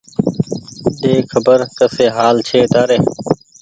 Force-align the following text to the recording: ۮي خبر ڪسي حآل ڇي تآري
ۮي 1.01 1.13
خبر 1.31 1.59
ڪسي 1.77 2.05
حآل 2.15 2.35
ڇي 2.47 2.59
تآري 2.73 2.97